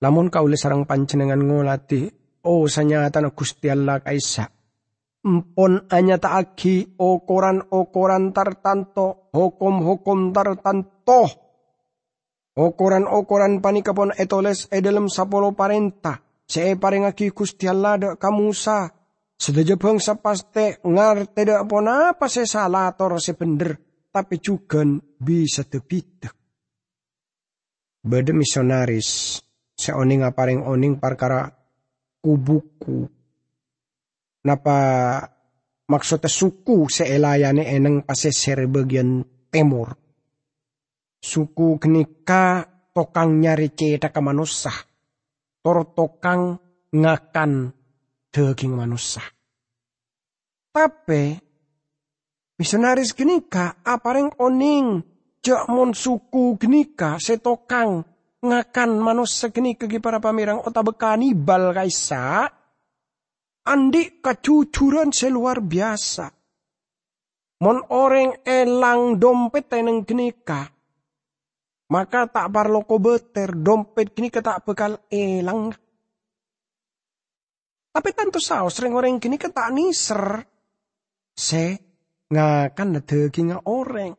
Lamun 0.00 0.32
kau 0.32 0.48
sarang 0.56 0.88
pancenengan 0.88 1.44
ngolati, 1.44 2.08
sanyata 2.44 3.20
na 3.20 3.30
Gusti 3.30 3.68
Allah 3.68 4.00
kaisa 4.00 4.48
Empon 5.20 5.84
anya 5.92 6.16
taagi 6.16 6.96
okoran-okoran 6.96 8.32
tartanto, 8.32 9.28
hukum-hukum 9.36 10.32
tartanto. 10.32 11.28
Okoran-okoran 12.56 13.60
panikapon 13.60 14.16
etoles 14.16 14.72
e 14.72 14.80
dalam 14.80 15.12
sapolo 15.12 15.52
parenta. 15.52 16.24
Se 16.48 16.72
parengaki 16.80 17.36
Gusti 17.36 17.68
Allah 17.68 18.00
da 18.00 18.08
kamusa. 18.16 18.88
Sedaja 19.36 19.76
bangsa 19.76 20.16
paste 20.16 20.80
ngarte 20.84 21.44
da 21.44 21.64
pon 21.68 21.88
apa 21.88 22.24
se 22.28 22.48
salah 22.48 22.88
tor 22.96 23.20
se 23.20 23.36
bener. 23.36 23.76
Tapi 24.10 24.40
juga 24.40 24.82
bisa 25.20 25.68
tebitek. 25.68 26.34
Bade 28.02 28.32
misionaris. 28.32 29.36
Se 29.76 29.92
oning 29.92 30.24
apareng 30.24 30.64
oning 30.64 30.96
perkara 30.96 31.59
kubuku 32.20 33.08
napa 34.44 34.78
maksudnya 35.90 36.30
suku 36.30 36.86
seelayane 36.86 37.66
eneng 37.66 38.06
paseser 38.06 38.64
bagian 38.70 39.26
timur. 39.50 39.92
Suku 41.20 41.76
kenika 41.76 42.64
tokang 42.96 43.42
nyari 43.42 43.74
ceta 43.76 44.08
ke 44.08 44.20
manusia. 44.24 44.72
Tor 45.60 45.92
tokang 45.92 46.56
ngakan 46.96 47.68
daging 48.32 48.72
manusia. 48.72 49.20
Tapi 50.70 51.36
misionaris 52.56 53.12
genika 53.12 53.84
apareng 53.84 54.32
oning 54.40 55.04
jak 55.44 55.68
mon 55.68 55.92
suku 55.92 56.56
genika 56.56 57.20
setokang 57.20 58.06
ngakan 58.40 58.90
manusia 58.96 59.52
genika 59.52 59.84
para 60.00 60.16
pamirang 60.16 60.64
otak 60.64 60.96
bal 61.36 61.76
kaisa 61.76 62.48
Andi 63.60 64.24
kejujuran 64.24 65.12
seluar 65.12 65.60
biasa. 65.60 66.32
Mon 67.60 67.76
orang 67.92 68.40
elang 68.48 69.20
dompet 69.20 69.68
teneng 69.68 70.08
genika. 70.08 70.64
Maka 71.92 72.24
tak 72.30 72.48
parlo 72.48 72.80
beter 72.88 73.52
dompet 73.52 74.16
gini 74.16 74.32
tak 74.32 74.64
bekal 74.64 74.96
elang. 75.12 75.76
Tapi 77.90 78.08
tentu 78.16 78.40
saus 78.40 78.80
sering 78.80 78.96
orang 78.96 79.20
gini 79.20 79.36
tak 79.36 79.68
niser. 79.76 80.40
Se 81.36 81.76
ngakan 82.32 83.04
daging 83.04 83.60
orang. 83.68 84.16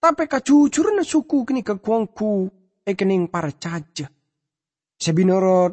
Tapi 0.00 0.24
kejujuran 0.26 1.04
suku 1.04 1.44
gini 1.44 1.60
ke 1.60 1.76
kuangku 1.76 2.61
ekening 2.86 3.30
para 3.30 3.50
caja. 3.54 4.10
Sebinorot 4.98 5.72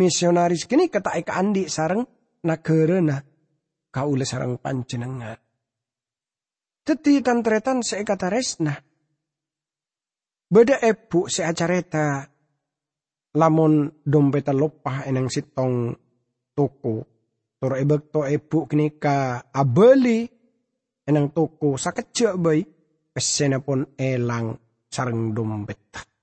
misionaris 0.00 0.64
gini 0.64 0.88
kata 0.88 1.16
eka 1.20 1.36
andi 1.36 1.68
sarang 1.68 2.04
nagerena 2.44 3.20
kaula 3.92 4.24
sarang 4.26 4.58
panjenengan. 4.60 5.36
Teti 6.84 7.24
tantretan 7.24 7.80
kata 7.80 8.28
resna. 8.28 8.76
Beda 10.44 10.76
epu 10.84 11.24
acareta 11.26 12.28
lamun 13.34 14.04
dompeta 14.04 14.52
lopah 14.52 15.08
enang 15.08 15.32
sitong 15.32 15.96
toko. 16.52 16.94
Toro 17.56 17.74
ebek 17.80 18.12
to 18.12 18.28
epu 18.28 18.68
kenika 18.68 19.48
abeli 19.48 20.28
enang 21.08 21.32
toko 21.32 21.80
sakecek 21.80 22.36
bay 22.36 22.60
pesena 23.08 23.64
pun 23.64 23.96
elang 23.96 24.52
sarang 24.92 25.32
dompet. 25.32 26.13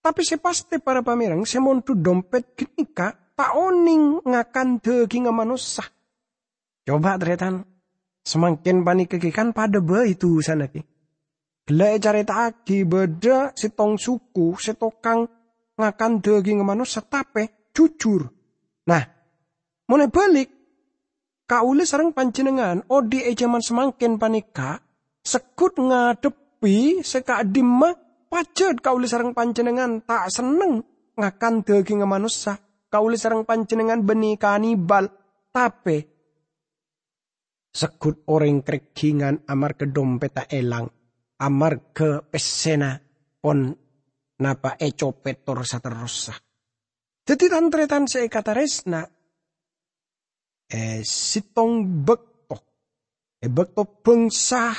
Tapi 0.00 0.24
sepasti 0.24 0.80
para 0.80 1.04
pamirang 1.04 1.44
semontu 1.44 1.92
dompet 1.92 2.56
kenika 2.56 3.30
oning 3.48 4.20
ngakan 4.20 4.80
daging 4.84 5.32
manusia. 5.32 5.84
Coba 6.84 7.16
tretan. 7.16 7.64
Semakin 8.20 8.84
panik 8.84 9.16
kekikan 9.16 9.56
pada 9.56 9.80
be 9.80 10.12
itu 10.12 10.44
sana 10.44 10.68
ki. 10.68 10.84
Gila 11.64 11.96
cari 11.96 12.22
taki 12.28 12.84
beda 12.84 13.56
tong 13.56 13.96
suku 13.96 14.60
setokang 14.60 15.24
ngakan 15.80 16.12
daging 16.20 16.60
manusia 16.60 17.00
tapi 17.00 17.48
jujur. 17.72 18.28
Nah, 18.84 19.04
mau 19.88 19.96
balik 20.12 20.52
kaule 21.48 21.88
sarang 21.88 22.12
panjenengan 22.12 22.84
odi 22.92 23.24
ejaman 23.24 23.64
semakin 23.64 24.20
panika 24.20 24.84
sekut 25.24 25.80
ngadepi 25.80 27.00
seka 27.00 27.40
dima 27.48 27.96
pacet 28.30 28.78
kaule 28.78 29.10
sarang 29.10 29.34
panjenengan 29.34 30.06
tak 30.06 30.30
seneng 30.30 30.86
ngakan 31.18 31.66
daging 31.66 32.06
manusia. 32.06 32.54
Kauli 32.90 33.18
sarang 33.18 33.42
panjenengan 33.42 34.02
beni 34.06 34.38
kanibal. 34.38 35.10
Tapi 35.50 35.98
sekut 37.70 38.26
orang 38.30 38.62
kregingan 38.62 39.42
amar 39.50 39.74
ke 39.74 39.90
dompeta 39.90 40.46
elang. 40.46 40.86
Amar 41.42 41.90
ke 41.90 42.22
pesena 42.30 42.94
pon 43.42 43.74
napa 44.40 44.78
e 44.78 44.94
copet 44.94 45.42
tor 45.42 45.66
saterosa. 45.66 46.34
Jadi 47.26 47.44
tantretan 47.46 48.06
se 48.06 48.26
kata 48.26 48.52
resna 48.54 49.02
e 50.70 51.02
sitong 51.02 52.04
bekto. 52.04 52.56
E 53.40 53.46
bekto 53.48 53.82
bangsa 54.02 54.74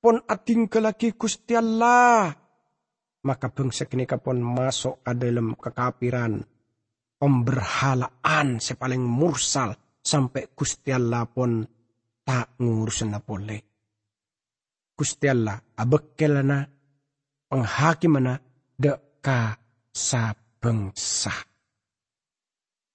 pon 0.00 0.20
ating 0.24 0.66
kelaki 0.72 1.14
Gusti 1.14 1.54
Allah 1.54 2.45
maka 3.26 3.50
bangsa 3.50 3.90
kini 3.90 4.06
pun 4.06 4.38
masuk 4.38 5.02
ke 5.02 5.12
dalam 5.18 5.58
kekapiran 5.58 6.38
pemberhalaan 7.18 8.62
sepaling 8.62 9.02
mursal 9.02 9.74
sampai 9.98 10.54
Gusti 10.54 10.94
Allah 10.94 11.26
pun 11.26 11.66
tak 12.22 12.54
ngurus 12.62 13.02
boleh. 13.26 13.60
Gusti 14.96 15.26
Allah 15.28 15.58
na 16.40 16.58
penghakimana 17.50 18.38
deka 18.78 19.58
sabengsa. 19.92 21.34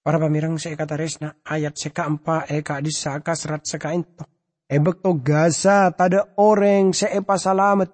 Para 0.02 0.18
pamirang 0.18 0.58
saya 0.58 0.74
kata 0.74 0.98
resna 0.98 1.30
ayat 1.46 1.78
seka 1.78 2.10
empa 2.10 2.50
eka 2.50 2.82
disaka 2.82 3.38
serat 3.38 3.70
seka 3.70 3.94
into. 3.94 4.26
Ebek 4.66 5.04
to 5.04 5.14
gaza 5.22 5.94
tada 5.94 6.34
orang 6.42 6.90
seepa 6.90 7.38
salamet. 7.38 7.94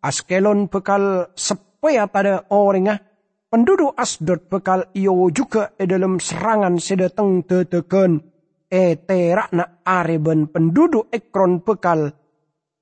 Askelon 0.00 0.70
bekal 0.70 1.34
sepaya 1.80 2.12
tada 2.12 2.44
orang 2.52 2.92
ah 2.92 3.00
penduduk 3.48 3.96
Asdod 3.96 4.52
bekal 4.52 4.92
iyo 4.92 5.32
juga 5.32 5.72
e 5.80 5.88
dalam 5.88 6.20
serangan 6.20 6.76
sedateng 6.76 7.48
teteken 7.48 8.20
e 8.68 9.00
terak 9.00 9.48
na 9.56 9.80
areben 9.80 10.52
penduduk 10.52 11.08
Ekron 11.08 11.64
bekal 11.64 12.12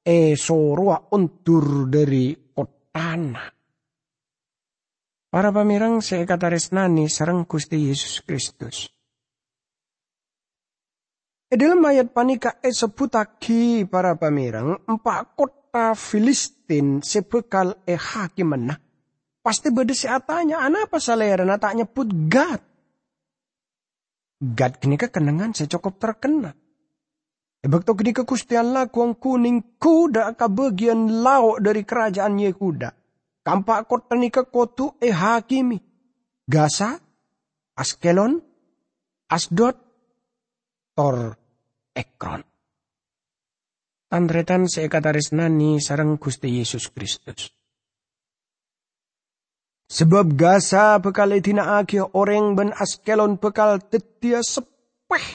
e 0.02 0.34
sorua 0.34 1.14
untur 1.14 1.86
dari 1.86 2.34
kotana. 2.50 3.46
Para 5.30 5.54
pamirang 5.54 6.02
saya 6.02 6.26
kata 6.26 6.50
resnani 6.50 7.06
sarang 7.06 7.46
Gusti 7.46 7.78
Yesus 7.78 8.26
Kristus. 8.26 8.90
E 11.46 11.54
dalam 11.54 11.86
ayat 11.86 12.10
panika 12.10 12.58
e 12.58 12.74
sebutaki 12.74 13.86
para 13.86 14.18
pamirang 14.18 14.82
empat 14.90 15.38
kota 15.38 15.94
Filistin 15.94 16.98
sebekal 16.98 17.86
e 17.86 17.94
Pasti 19.48 19.72
beda 19.72 19.96
si 19.96 20.04
atanya, 20.04 20.60
apa 20.60 21.00
salera 21.00 21.56
tak 21.56 21.72
nyebut 21.72 22.28
God. 22.28 22.60
God 24.44 24.72
kini 24.76 25.00
kenangan 25.00 25.56
saya 25.56 25.72
cukup 25.72 25.96
terkena. 25.96 26.52
Ebak 27.64 27.88
to 27.88 27.96
kini 27.96 28.12
kekustian 28.12 28.76
lah 28.76 28.92
kuang 28.92 29.16
kuning 29.16 29.80
kuda 29.80 30.36
ke 30.36 30.52
bagian 30.52 31.24
lauk 31.24 31.64
dari 31.64 31.80
kerajaan 31.80 32.36
Yehuda. 32.36 32.92
Kampak 33.40 33.88
kota 33.88 34.20
ni 34.20 34.28
kotu 34.28 35.00
eh 35.00 35.16
hakimi. 35.16 35.80
Gaza, 36.44 37.00
Askelon, 37.72 38.36
Asdod, 39.32 39.76
Tor, 40.92 41.40
Ekron. 41.96 42.44
Tandretan 44.12 44.68
seekataris 44.68 45.32
nani 45.32 45.80
sarang 45.80 46.20
Gusti 46.20 46.52
Yesus 46.52 46.92
Kristus. 46.92 47.48
Sebab 49.88 50.36
Gaza 50.36 51.00
bekal 51.00 51.32
agi 51.32 51.96
orang 52.12 52.52
ben 52.52 52.76
Askelon 52.76 53.40
bekal 53.40 53.80
tetia 53.80 54.44
sepeh. 54.44 55.26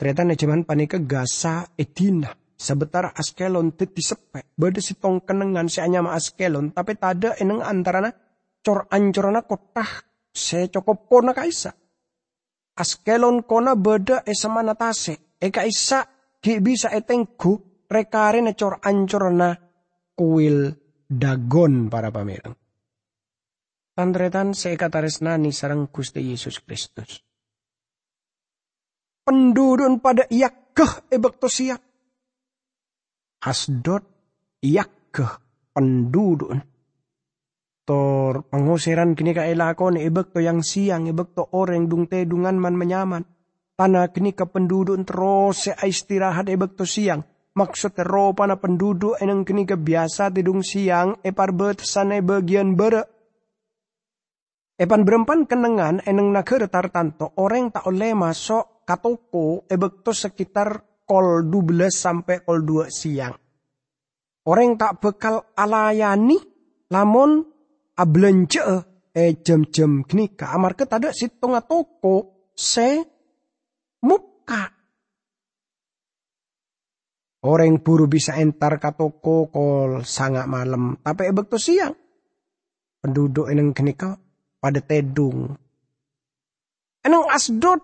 Ternyata 0.00 0.24
nejaman 0.24 0.64
panika 0.64 0.96
Gaza 0.96 1.68
etina. 1.76 2.32
Sebentar 2.56 3.12
Askelon 3.12 3.76
teti 3.76 4.00
sepeh. 4.00 4.56
Bada 4.56 4.80
si 4.80 4.96
tong 4.96 5.20
kenengan 5.20 5.68
si 5.68 5.84
anyama 5.84 6.16
Askelon. 6.16 6.72
Tapi 6.72 6.96
tada 6.96 7.36
eneng 7.36 7.60
antarana 7.60 8.08
cor 8.64 8.88
ancorana 8.88 9.44
kotah. 9.44 10.08
Se 10.32 10.72
cokop 10.72 11.12
kona 11.12 11.36
kaisa. 11.36 11.76
Askelon 12.72 13.44
kona 13.44 13.76
beda 13.76 14.24
esamana 14.24 14.72
tase. 14.72 15.36
E 15.36 15.52
kaisa 15.52 16.08
ki 16.40 16.64
bisa 16.64 16.88
etengku 16.88 17.84
rekare 17.84 18.40
ne 18.40 18.56
cor 18.56 18.80
ancorana 18.80 19.52
kuil 20.16 20.87
dagon 21.08 21.88
para 21.88 22.12
pamirang. 22.12 22.54
Tandretan 23.96 24.54
seikataris 24.54 25.24
nani 25.24 25.50
sarang 25.50 25.90
Gusti 25.90 26.22
Yesus 26.22 26.62
Kristus. 26.62 27.24
Pendudun 29.26 29.98
pada 29.98 30.28
iakeh 30.30 31.10
ebek 31.10 31.42
siap. 31.50 31.82
Asdot 33.42 34.04
iakeh 34.62 35.32
pendudun. 35.74 36.62
Tor 37.88 38.44
pengusiran 38.52 39.16
kini 39.16 39.32
ka 39.32 39.48
elakon 39.48 39.96
ebek 39.96 40.36
to 40.36 40.44
yang 40.44 40.60
siang 40.60 41.08
ebek 41.08 41.34
to 41.34 41.42
orang 41.56 41.88
dung 41.90 42.06
tedungan 42.06 42.60
man 42.60 42.76
menyaman. 42.76 43.24
Tanah 43.74 44.12
kini 44.14 44.36
ke 44.36 44.46
pendudun 44.46 45.02
terus 45.02 45.66
se 45.66 45.72
istirahat 45.74 46.46
to 46.76 46.84
siang 46.86 47.24
Maksud 47.58 47.98
ropa 48.06 48.46
na 48.46 48.54
penduduk 48.54 49.18
enang 49.18 49.42
kini 49.42 49.66
kebiasa 49.66 50.30
tidung 50.30 50.62
siang 50.62 51.18
epar 51.26 51.50
sana 51.82 52.22
bagian 52.22 52.78
bere. 52.78 53.02
Epan 54.78 55.02
berempan 55.02 55.42
kenengan 55.50 55.98
eneng 56.06 56.30
negara 56.30 56.70
tartanto 56.70 57.34
orang 57.42 57.74
tak 57.74 57.90
oleh 57.90 58.14
masuk 58.14 58.86
katoko 58.86 59.66
ebekto 59.66 60.14
sekitar 60.14 61.02
kol 61.02 61.42
12 61.50 61.90
sampai 61.90 62.46
kol 62.46 62.62
2 62.62 62.86
siang. 62.86 63.34
Orang 64.46 64.78
tak 64.78 65.02
bekal 65.02 65.50
alayani 65.58 66.38
lamun 66.94 67.42
ablence 67.98 68.62
eh 69.10 69.34
jam-jam 69.42 70.06
kini 70.06 70.38
kamar 70.38 70.78
ketada 70.78 71.10
situng 71.10 71.58
toko 71.66 72.46
se 72.54 73.02
muka 74.06 74.77
Orang 77.38 77.86
buru 77.86 78.10
bisa 78.10 78.34
entar 78.34 78.82
ka 78.82 78.90
toko 78.98 79.46
kol 79.46 80.02
sangat 80.02 80.50
malam. 80.50 80.98
Tapi 80.98 81.30
ebek 81.30 81.46
to 81.46 81.58
siang. 81.58 81.94
Penduduk 82.98 83.46
eneng 83.46 83.70
kenika 83.70 84.18
pada 84.58 84.82
tedung. 84.82 85.54
Eneng 87.06 87.30
asdot. 87.30 87.78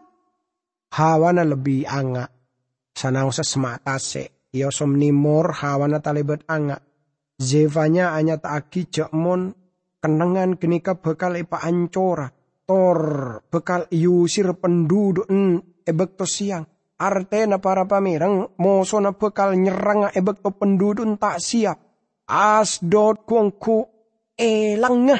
Hawana 0.98 1.46
lebih 1.46 1.86
anga. 1.86 2.26
Sanang 2.98 3.30
sa 3.30 3.46
sematase. 3.46 4.50
Iyo 4.50 4.74
somnimor 4.74 5.54
hawana 5.54 6.02
talibet 6.02 6.42
anga. 6.50 6.82
Zevanya 7.38 8.10
anya 8.18 8.42
taaki 8.42 8.90
jekmon. 8.90 9.54
Kenangan 10.02 10.58
kenika 10.58 10.98
bekal 10.98 11.38
ipa 11.38 11.62
ancora. 11.62 12.26
Tor 12.66 12.98
bekal 13.46 13.86
iusir 13.94 14.50
penduduk 14.58 15.30
ebek 15.86 16.18
to 16.18 16.26
siang 16.26 16.73
Artena 16.94 17.58
para 17.58 17.90
pamirang 17.90 18.54
moso 18.54 19.02
na 19.02 19.10
bekal 19.10 19.58
nyerang 19.58 20.14
ebek 20.14 20.38
to 20.46 20.54
pendudun 20.54 21.18
tak 21.18 21.42
siap. 21.42 21.78
Asdod 22.30 23.26
kuangku 23.26 23.84
elangnya. 24.38 25.18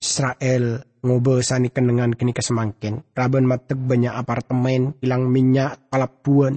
Israel 0.00 0.80
ngobesani 1.02 1.74
kenengan 1.74 2.14
kini 2.14 2.30
kesemangkin. 2.30 3.02
Raben 3.12 3.44
mateg 3.44 3.76
banyak 3.76 4.14
apartemen, 4.14 4.96
hilang 5.02 5.28
minyak, 5.28 5.90
palabuan. 5.92 6.56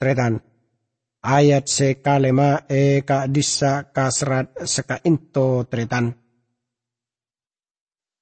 Tretan, 0.00 0.40
ayat 1.20 1.68
sekalema 1.68 2.64
e 2.64 3.04
ka 3.04 3.28
disa 3.28 3.92
kasrat 3.92 4.64
seka 4.64 5.02
into 5.04 5.68
tretan. 5.68 6.16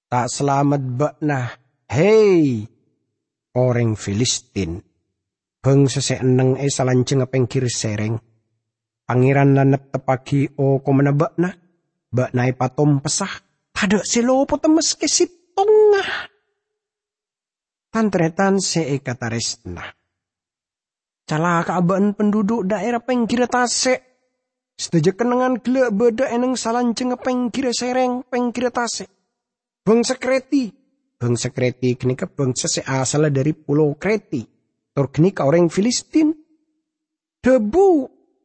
Tak 0.09 0.27
selamat 0.27 0.83
bakna, 0.97 1.53
hei 1.87 2.67
orang 3.59 3.99
Filistin. 3.99 4.79
Bangsa 5.59 5.99
seeneng 5.99 6.55
e 6.55 6.71
salanceng 6.71 7.27
pengkir 7.27 7.67
sereng. 7.67 8.15
Pangeran 9.03 9.59
lanep 9.59 9.91
tepagi 9.91 10.47
o 10.55 10.79
komenabak 10.79 11.35
na. 11.43 11.51
Bak 12.09 12.31
na 12.31 12.47
patom 12.55 13.03
pesah. 13.03 13.43
Pada 13.75 13.99
selopo 14.07 14.57
temes 14.63 14.95
kesitongah. 14.95 16.31
Tantretan 17.91 18.63
se 18.63 18.87
na. 19.67 19.85
Cala 21.29 21.61
kaabaan 21.67 22.15
penduduk 22.17 22.65
daerah 22.65 23.03
pengkir 23.03 23.45
tase. 23.51 24.01
Setuju 24.79 25.19
kenangan 25.19 25.59
gila 25.59 25.91
beda 25.91 26.31
eneng 26.31 26.55
salanceng 26.55 27.19
pengkir 27.19 27.75
sereng 27.75 28.23
pengkir 28.25 28.71
tase. 28.71 29.11
Bangsa 29.83 30.15
kreti 30.17 30.78
bangsa 31.19 31.51
Kreti 31.51 31.99
kenika 31.99 32.31
bangsa 32.31 32.71
asal 32.87 33.29
dari 33.35 33.53
pulau 33.53 33.99
Kreti. 33.99 34.47
Tor 34.95 35.11
kenika 35.11 35.45
orang 35.45 35.67
Filistin. 35.69 36.33
Debu 37.39 37.91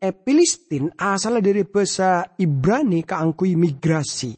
eh 0.01 0.13
Filistin 0.13 0.89
asal 0.97 1.39
dari 1.39 1.63
bahasa 1.63 2.33
Ibrani 2.35 3.05
keangkui 3.05 3.53
migrasi. 3.55 4.33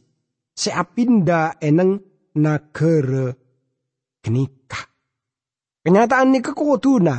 Seapinda 0.56 1.60
eneng 1.60 2.00
negara 2.36 3.32
kenika. 4.20 4.80
Kenyataan 5.84 6.32
ini 6.32 6.40
kekuduna. 6.40 7.16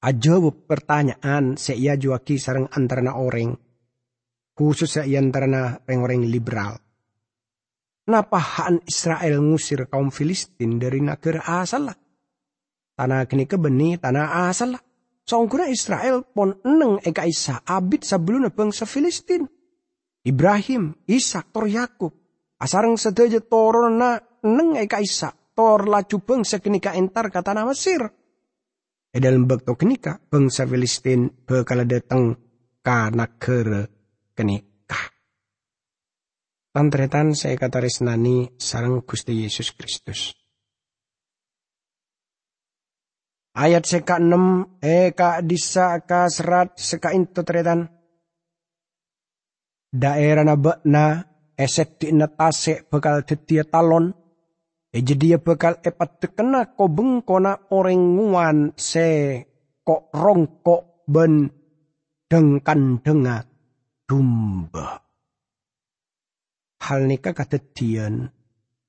Ajawab 0.00 0.64
pertanyaan 0.64 1.60
saya 1.60 1.94
juaki 1.94 2.40
sarang 2.40 2.66
antara 2.72 3.14
orang. 3.14 3.52
Khusus 4.56 4.98
saya 4.98 5.20
antara 5.20 5.78
orang-orang 5.86 6.24
liberal. 6.26 6.89
Napa 8.10 8.42
haan 8.42 8.82
Israel 8.82 9.38
ngusir 9.38 9.86
kaum 9.86 10.10
Filistin 10.10 10.82
dari 10.82 10.98
negara 10.98 11.62
asal 11.62 11.86
lah? 11.86 11.96
Tanah 12.98 13.30
kini 13.30 13.46
kebeni 13.46 14.02
tanah 14.02 14.50
asal 14.50 14.74
lah. 14.74 14.82
Songkuna 15.22 15.70
Israel 15.70 16.26
pon 16.26 16.58
eneng 16.66 16.98
eka 17.06 17.22
Isa 17.22 17.62
abid 17.62 18.02
sebelum 18.02 18.50
bangsa 18.50 18.82
Filistin. 18.82 19.46
Ibrahim, 20.26 20.98
Ishak, 21.06 21.54
Tor 21.54 21.70
Yakub. 21.70 22.12
Asarang 22.58 22.98
sedaja 22.98 23.38
toron 23.38 23.94
na 24.02 24.18
eneng 24.42 24.74
eka 24.74 24.98
Isa. 24.98 25.30
Tor 25.54 25.86
laju 25.86 26.18
bangsa 26.18 26.58
kenika 26.58 26.98
entar 26.98 27.30
kata 27.30 27.54
nama 27.54 27.70
Mesir. 27.70 28.02
E 29.10 29.18
dalam 29.22 29.46
bakto 29.46 29.78
kenika 29.78 30.18
bangsa 30.18 30.66
Filistin 30.66 31.30
bekala 31.46 31.86
datang 31.86 32.34
kana 32.82 33.38
kere 33.38 33.86
kenika. 34.34 34.69
Tantretan 36.70 37.34
saya 37.34 37.58
kata 37.58 37.82
resnani 37.82 38.46
sarang 38.54 39.02
Gusti 39.02 39.42
Yesus 39.42 39.74
Kristus. 39.74 40.30
Ayat 43.58 43.82
seka 43.82 44.22
enam, 44.22 44.78
eka 44.78 45.42
disa 45.42 45.98
ka 46.06 46.30
serat 46.30 46.78
seka 46.78 47.10
into 47.10 47.42
tretan. 47.42 47.90
Daerah 49.90 50.46
na 50.46 50.54
na 50.86 51.04
eset 51.58 51.98
di 51.98 52.14
tase 52.38 52.86
bekal 52.86 53.26
tetia 53.26 53.66
talon. 53.66 54.14
E 54.94 55.02
jadi 55.02 55.42
bekal 55.42 55.82
epat 55.82 56.22
tekena 56.22 56.70
ko 56.78 56.86
bengkona 56.86 57.66
orang 57.74 58.14
nguan 58.14 58.58
se 58.78 59.42
kok 59.82 60.14
rongkok 60.14 61.02
ben 61.10 61.50
dengkan 62.30 63.02
denga 63.02 63.42
dumba. 64.06 65.09
Hal 66.80 67.04
nikah 67.04 67.36
katetian, 67.36 68.32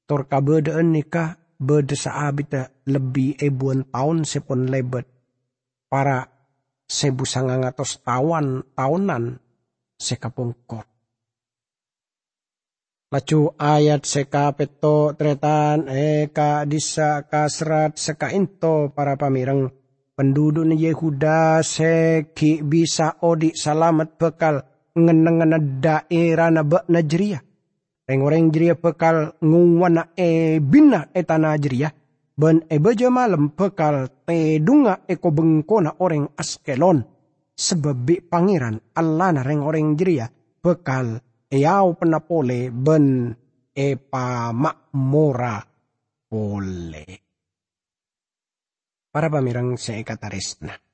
tor 0.07 0.25
kabedaan 0.31 0.95
nikah 0.95 1.35
berdesa 1.59 2.23
abita 2.25 2.71
lebih 2.87 3.37
ebuan 3.37 3.85
tahun 3.91 4.23
sepon 4.23 4.71
lebet. 4.71 5.05
Para 5.91 6.23
sebu 6.87 7.27
sangang 7.27 7.67
atos 7.67 7.99
tawan 7.99 8.63
tahunan 8.73 9.37
sekapongkot. 9.99 10.87
Lacu 13.11 13.51
ayat 13.59 14.07
seka 14.07 14.55
peto 14.55 15.11
tretan 15.19 15.91
eka 15.91 16.63
disa 16.63 17.27
kasrat 17.27 17.99
seka 17.99 18.31
into 18.31 18.95
para 18.95 19.19
pamireng. 19.19 19.67
Penduduk 20.15 20.63
Yehuda 20.71 21.59
seki 21.59 22.63
bisa 22.63 23.19
odi 23.19 23.51
salamat 23.51 24.15
bekal. 24.15 24.63
Ngenengan 24.95 25.83
daerah 25.83 26.51
na 26.51 26.63
bak 26.63 26.87
Reng-reng 28.11 28.51
jeria 28.51 28.75
pekal 28.75 29.39
nguwana 29.39 30.11
e 30.19 30.59
bina 30.59 31.07
e 31.15 31.23
tanah 31.23 31.55
jeria. 31.55 31.87
Ben 32.35 32.59
e 32.67 32.75
baja 32.75 33.07
malam 33.07 33.55
pekal 33.55 34.11
te 34.27 34.59
dunga 34.59 35.07
e 35.07 35.15
ko 35.15 35.31
bengkona 35.31 35.95
orang 36.03 36.27
askelon. 36.35 36.99
Sebab 37.55 38.27
pangeran 38.27 38.83
Allah 38.99 39.31
na 39.31 39.41
reng-reng 39.47 39.95
jeria 39.95 40.27
pekal 40.59 41.23
e 41.47 41.63
au 41.63 41.95
penapole 41.95 42.67
ben 42.67 43.31
e 43.71 43.95
pa 43.95 44.51
mora 44.91 45.63
pole. 46.27 47.07
Para 49.07 49.31
pamirang 49.31 49.79
seekataresna. 49.79 50.90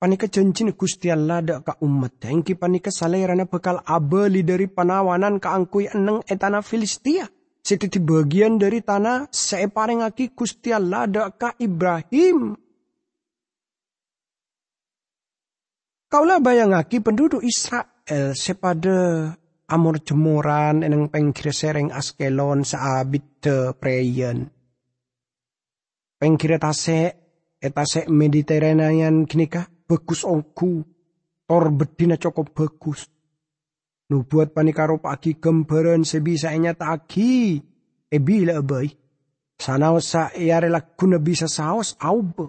Panika 0.00 0.32
cencin 0.32 0.72
Gusti 0.72 1.12
Allah 1.12 1.44
dak 1.44 1.60
ka 1.60 1.72
umat 1.84 2.24
engki 2.24 2.56
panika 2.56 2.88
salerana 2.88 3.44
bekal 3.44 3.84
abeli 3.84 4.40
dari 4.40 4.64
panawanan 4.64 5.36
ka 5.36 5.52
angkui 5.52 5.92
eneng 5.92 6.24
etana 6.24 6.64
Filistia. 6.64 7.28
Setiti 7.60 8.00
bagian 8.00 8.56
dari 8.56 8.80
tanah 8.80 9.28
saya 9.28 9.68
aki 9.68 10.32
Gusti 10.32 10.72
Allah 10.72 11.04
dak 11.04 11.36
ka 11.36 11.52
Ibrahim. 11.60 12.56
Kaulah 16.08 16.40
bayangaki 16.40 17.04
penduduk 17.04 17.44
Israel 17.44 18.32
sepada 18.32 19.36
amor 19.68 20.00
jemuran 20.00 20.80
eneng 20.80 21.12
pengkira 21.12 21.52
sereng 21.52 21.92
askelon 21.92 22.64
saabit 22.64 23.44
te 23.44 23.76
preyen. 23.76 24.48
Pengkira 26.16 26.56
tase 26.56 27.12
etase 27.60 28.08
Mediterranean 28.08 29.28
kinika 29.28 29.68
bagus 29.90 30.22
ongku. 30.22 30.86
Tor 31.50 31.74
bedina 31.74 32.14
cukup 32.14 32.54
bagus. 32.54 33.10
Nubuat 34.14 34.54
panikaro 34.54 35.02
pagi 35.02 35.34
gambaran 35.34 36.06
sebisanya 36.06 36.78
taki. 36.78 37.58
E 38.06 38.18
bila 38.22 38.62
bay. 38.62 38.86
Sana 39.58 39.90
sa 39.98 40.30
iare 40.30 40.70
guna 40.94 41.18
bisa 41.18 41.50
saos 41.50 41.98
aube. 41.98 42.46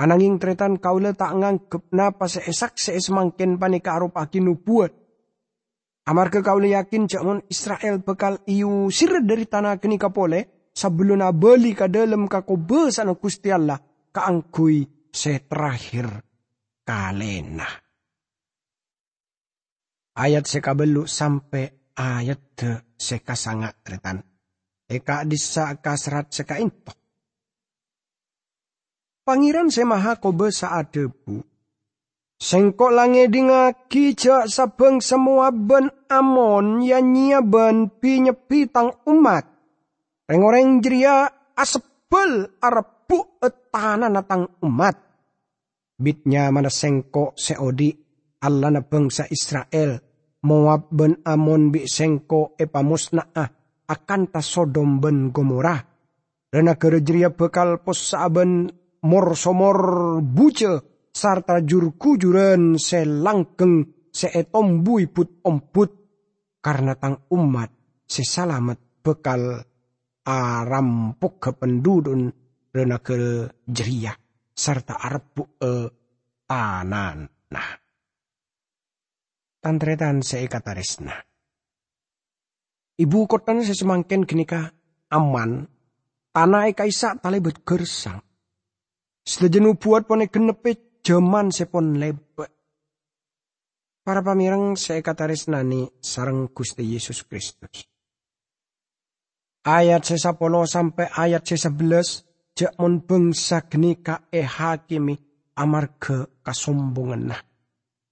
Ananging 0.00 0.40
tretan 0.40 0.80
kaula 0.80 1.12
tak 1.12 1.36
nganggep 1.36 1.92
napa 1.92 2.24
seesak 2.24 2.78
sees 2.78 3.12
mangken 3.12 3.58
panikaro 3.58 4.08
pagi 4.08 4.40
nubuat. 4.40 4.92
Amar 6.08 6.32
ke 6.32 6.40
kaula 6.40 6.80
yakin 6.80 7.04
jamon 7.04 7.44
Israel 7.50 8.00
bekal 8.00 8.40
iu 8.48 8.88
sir 8.88 9.20
dari 9.20 9.44
tanah 9.44 9.76
kini 9.76 10.00
kapole 10.00 10.72
sebelum 10.72 11.20
beli 11.36 11.76
ke 11.76 11.92
dalam 11.92 12.24
kakobe 12.24 12.88
sana 12.88 13.12
Gusti 13.12 13.52
Allah 13.52 13.76
kaangkui 14.08 15.12
se 15.12 15.44
terakhir 15.44 16.29
kalena. 16.84 17.68
Ayat 20.16 20.44
sekabelu 20.44 21.06
sampai 21.06 21.94
ayat 21.96 22.40
de 22.58 22.70
seka 22.98 23.38
sangat 23.38 23.78
retan. 23.86 24.20
Eka 24.90 25.22
disa 25.24 25.78
kasrat 25.78 26.34
seka 26.34 26.58
into. 26.58 26.92
Pangeran 29.22 29.70
semaha 29.70 30.18
kobe 30.18 30.50
saat 30.50 30.90
debu. 30.90 31.38
Sengkok 32.40 32.90
lange 32.90 33.28
dingaki 33.28 34.16
jak 34.16 34.48
sabeng 34.48 34.98
semua 35.04 35.52
ben 35.52 35.92
amon 36.08 36.80
ya 36.80 36.98
nyia 36.98 37.44
ben 37.44 37.92
tang 38.72 38.96
umat. 39.04 39.44
Rengoreng 40.24 40.80
jeria 40.80 41.28
asebel 41.52 42.48
arepu 42.64 43.38
etana 43.44 44.08
natang 44.08 44.56
umat 44.64 45.09
bitnya 46.00 46.48
mana 46.48 46.72
sengko 46.72 47.36
seodi. 47.36 47.92
Allah 48.40 48.72
na 48.72 48.80
bangsa 48.80 49.28
Israel. 49.28 50.00
Moab 50.48 50.88
ben 50.88 51.20
Amon 51.28 51.68
bi 51.68 51.84
sengko 51.84 52.56
epa 52.56 52.80
musna'ah 52.80 53.48
akan 53.92 54.22
ta 54.32 54.40
Sodom 54.40 54.96
ben 54.96 55.28
Gomora. 55.28 55.76
Rena 56.48 56.80
kerejria 56.80 57.36
bekal 57.36 57.84
pos 57.84 58.16
saben 58.16 58.72
mor 59.04 59.36
somor 59.36 59.78
buce. 60.24 60.88
Sarta 61.12 61.60
jur 61.60 61.92
kujuran 62.00 62.80
se 62.80 63.04
langkeng 63.04 64.08
se 64.08 64.32
etombui 64.32 65.04
put 65.12 65.44
omput. 65.44 65.90
Karena 66.64 66.96
tang 66.96 67.28
umat 67.28 67.68
se 68.08 68.24
salamat 68.24 69.04
bekal 69.04 69.60
arampuk 70.24 71.40
ke 71.40 71.50
pendudun 71.56 72.28
rena 72.72 73.00
kerejria 73.00 74.12
serta 74.60 75.00
arbuk 75.00 75.56
e 75.56 75.72
anan. 76.52 77.18
Nah. 77.50 77.70
Tantretan 79.60 80.20
seikataresna 80.20 81.30
ibu 83.00 83.24
kota 83.24 83.56
kotan 83.56 83.64
sesemangken 83.64 84.28
genika 84.28 84.68
aman 85.08 85.64
tanah 86.36 86.68
eka 86.68 86.84
isa 86.84 87.16
talebet 87.16 87.64
gersang. 87.64 88.20
Sedajenu 89.24 89.76
buat 89.80 90.04
pone 90.04 90.28
genepe 90.28 91.00
jaman 91.00 91.48
sepon 91.48 91.96
lebe. 91.96 92.46
para 94.00 94.24
pamirang 94.24 94.74
seikataresna 94.80 95.60
ni 95.62 95.86
sarang 96.00 96.50
Gusti 96.50 96.82
Yesus 96.82 97.22
Kristus. 97.28 97.84
Ayat 99.60 100.08
10 100.08 100.40
sampai 100.66 101.06
ayat 101.12 101.44
11 101.44 102.29
jakmon 102.56 103.06
bangsagni 103.06 104.00
kae 104.04 104.42
amar 105.60 106.00
ke 106.00 106.40
kasombongan 106.40 107.22
nah. 107.28 107.42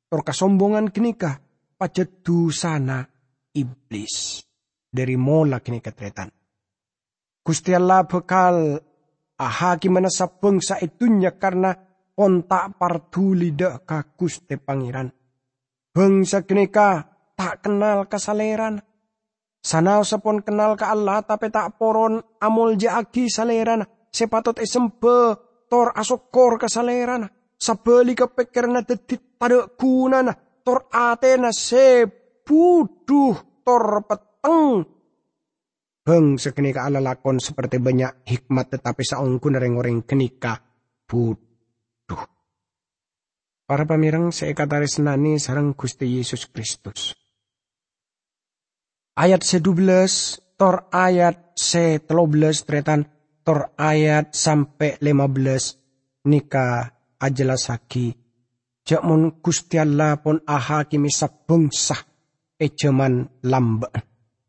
Tor 0.09 0.25
kasombongan 0.25 0.93
kenika 0.93 1.41
pajat 1.77 2.25
dusana 2.25 3.05
iblis. 3.53 4.45
Dari 4.89 5.21
mola 5.21 5.61
geni 5.61 5.85
ketretan. 5.85 6.33
Gusti 7.45 7.77
Allah 7.77 8.09
bekal 8.09 8.81
ahaki 9.37 9.89
sa 10.09 10.25
sabengsa 10.25 10.81
itunya 10.81 11.37
karena 11.37 11.77
kontak 12.17 12.81
partuli 12.81 13.53
dak 13.53 13.85
ka 13.85 14.01
Gusti 14.17 14.57
Pangeran. 14.57 15.13
Bangsa 15.93 16.45
kenika 16.49 17.05
tak 17.37 17.69
kenal 17.69 18.09
kesaleran. 18.09 18.81
Sanau 19.61 20.09
sepon 20.09 20.41
kenal 20.41 20.73
ke 20.81 20.89
Allah 20.89 21.21
tapi 21.21 21.53
tak 21.53 21.77
poron 21.77 22.25
amol 22.41 22.81
jaagi 22.81 23.29
saleran 23.29 23.85
sepatot 24.13 24.59
esempe 24.59 25.37
tor 25.69 25.93
asokor 25.95 26.59
kasalerana. 26.59 27.29
Sabeli 27.59 28.15
kepikirna 28.15 28.83
detit 28.87 29.39
tada 29.39 29.69
kunana. 29.75 30.33
Tor 30.65 30.89
atena 30.93 31.53
se 31.53 32.07
buduh 32.45 33.65
tor 33.65 34.05
peteng. 34.09 34.85
Beng 36.09 36.41
sekenika 36.41 36.89
ala 36.89 37.05
lakon 37.05 37.37
seperti 37.37 37.77
banyak 37.77 38.25
hikmat 38.25 38.73
tetapi 38.73 39.05
saungku 39.05 39.53
nereng-oreng 39.53 40.09
kenika 40.09 40.57
buduh. 41.05 42.25
Para 43.69 43.85
pamirang 43.85 44.33
saya 44.33 44.57
kata 44.57 44.81
nani 45.05 45.37
sarang 45.37 45.77
Gusti 45.77 46.09
Yesus 46.09 46.49
Kristus. 46.49 47.13
Ayat 49.21 49.45
12 49.45 50.57
tor 50.57 50.89
ayat 50.89 51.53
se 51.53 52.01
13 52.01 52.65
tretan 52.65 53.18
tor 53.49 53.73
ayat 53.81 54.37
sampai 54.37 55.01
15 55.01 56.29
nikah 56.29 56.93
ajelasaki 57.17 58.13
jamun 58.85 59.41
Gusti 59.41 59.81
Allah 59.81 60.21
pun 60.21 60.45
aha 60.45 60.85
kimi 60.85 61.09
sabungsah 61.09 61.97
ejaman 62.61 63.25
lamba. 63.49 63.89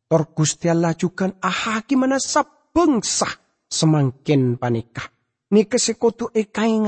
Tor 0.03 0.35
Gusti 0.35 0.67
Allah 0.67 0.99
juga 0.99 1.31
aha 1.39 1.79
kimana 1.87 2.19
sabengsah 2.19 3.39
semakin 3.71 4.59
panikah. 4.59 5.07
Ni 5.55 5.63
kesekutu 5.63 6.27
ekai 6.35 6.83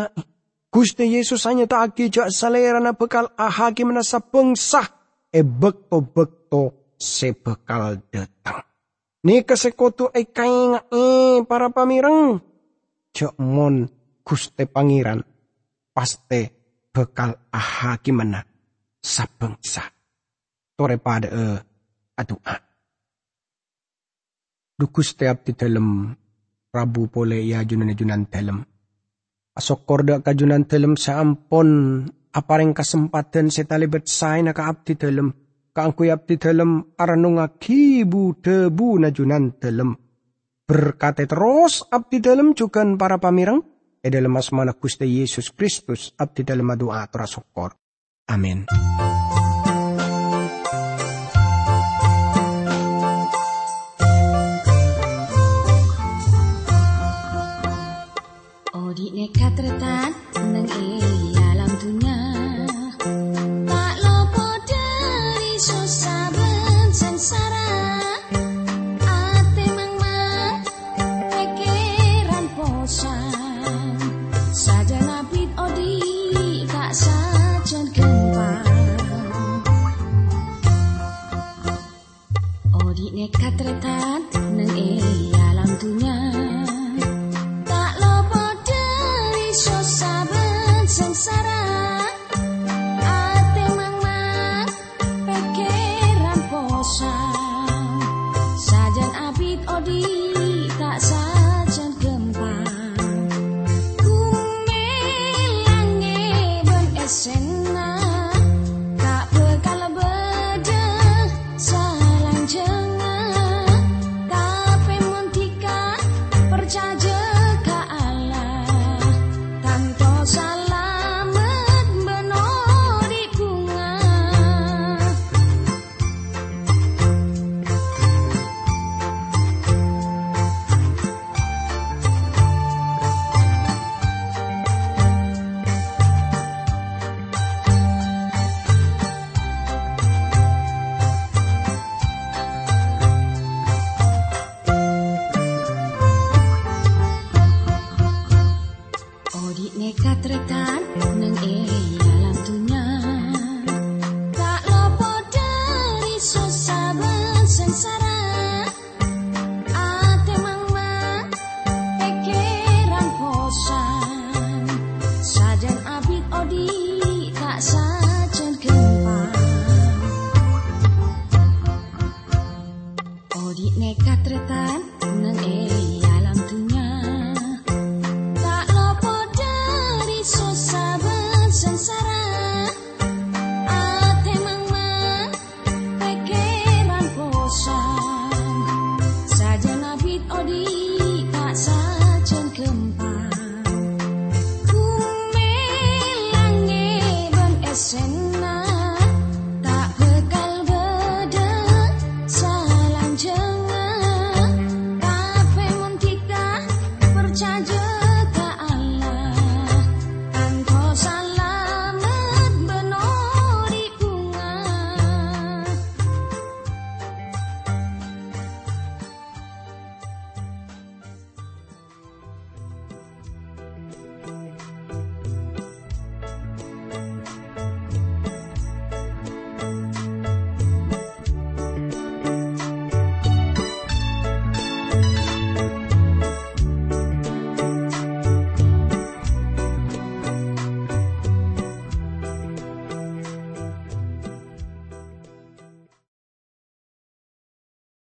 Gusti 0.68 1.16
Yesus 1.16 1.48
hanya 1.48 1.64
tak 1.64 1.96
jak 1.96 2.28
salera 2.28 2.84
na 2.84 2.92
bekal 2.92 3.32
ahaki 3.40 3.88
menasa 3.88 4.20
bengsah 4.20 4.88
e 5.32 5.44
bekto 5.44 6.00
bekto 6.04 6.96
sebekal 6.96 8.04
datang. 8.12 8.71
Ni 9.22 9.46
kesekutu 9.46 10.10
e 10.10 10.26
kainga 10.26 10.90
e 10.90 11.04
para 11.46 11.70
pamireng. 11.70 12.42
Jok 13.14 13.36
mon 13.38 13.86
Gusti 14.26 14.66
Pangeran 14.66 15.22
paste 15.94 16.42
bekal 16.90 17.38
ahaki 17.54 18.10
mana 18.10 18.42
sabengsa. 18.98 19.86
Tore 20.74 20.98
pada 20.98 21.30
e 21.30 21.44
adua. 22.18 22.56
Dukus 24.80 25.14
tiap 25.14 25.46
di 25.46 25.54
dalam 25.54 26.10
Rabu 26.72 27.12
pole 27.12 27.44
ya 27.44 27.62
junan 27.68 27.92
junan 27.92 28.26
dalam 28.32 28.64
Asok 29.52 29.84
kajunan 30.24 30.64
dalam 30.64 30.96
saampon 30.96 31.68
apareng 32.32 32.72
kesempatan 32.72 33.52
setalibet 33.52 34.08
say 34.08 34.40
na 34.40 34.56
kaabdi 34.56 34.96
dalam 34.96 35.36
kaangkuy 35.72 36.12
abdi 36.12 36.36
dalam 36.36 36.96
aranunga 37.00 37.56
kibu 37.56 38.38
debu 38.44 39.00
najunan 39.00 39.56
dalam 39.58 39.96
berkata 40.68 41.24
terus 41.28 41.84
abdi 41.92 42.20
dalam 42.20 42.52
juga 42.56 42.84
para 42.96 43.20
pamirang 43.20 43.60
e 44.02 44.08
dalam 44.10 44.34
asmana 44.36 44.74
Gusti 44.76 45.08
Yesus 45.08 45.54
Kristus 45.54 46.12
abdi 46.18 46.42
dalam 46.44 46.74
doa 46.76 47.06
terasokor. 47.08 47.78
Amin. 48.32 48.66
Odi 58.72 59.08
ne 59.16 59.26
katretan 59.32 60.12
nang 60.52 60.68
e 60.68 61.21